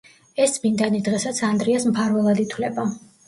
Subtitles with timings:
[0.45, 2.87] ეს წმინდანი დღესაც ანდრიას მფარველად ითვლება.